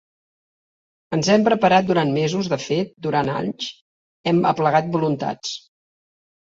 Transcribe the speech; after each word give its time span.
Ens 1.17 1.29
hem 1.33 1.45
preparat 1.49 1.87
durant 1.91 2.15
mesos, 2.17 2.49
de 2.55 2.59
fet, 2.65 2.91
durant 3.09 3.31
alguns 3.37 3.67
anys, 3.67 3.71
hem 4.33 4.43
aplegat 4.55 4.93
voluntats. 4.99 5.59